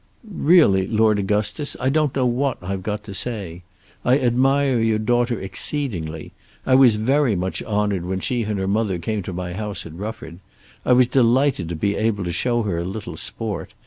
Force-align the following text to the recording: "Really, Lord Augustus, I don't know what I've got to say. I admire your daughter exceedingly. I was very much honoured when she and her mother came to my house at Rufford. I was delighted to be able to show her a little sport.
"Really, 0.27 0.87
Lord 0.87 1.19
Augustus, 1.19 1.77
I 1.79 1.89
don't 1.89 2.15
know 2.15 2.25
what 2.25 2.57
I've 2.63 2.81
got 2.81 3.03
to 3.03 3.13
say. 3.13 3.61
I 4.03 4.17
admire 4.17 4.79
your 4.79 4.97
daughter 4.97 5.39
exceedingly. 5.39 6.31
I 6.65 6.73
was 6.73 6.95
very 6.95 7.35
much 7.35 7.61
honoured 7.61 8.07
when 8.07 8.19
she 8.19 8.41
and 8.41 8.57
her 8.57 8.67
mother 8.67 8.97
came 8.97 9.21
to 9.21 9.31
my 9.31 9.53
house 9.53 9.85
at 9.85 9.93
Rufford. 9.93 10.39
I 10.83 10.93
was 10.93 11.05
delighted 11.05 11.69
to 11.69 11.75
be 11.75 11.93
able 11.95 12.23
to 12.23 12.31
show 12.31 12.63
her 12.63 12.79
a 12.79 12.83
little 12.83 13.15
sport. 13.15 13.75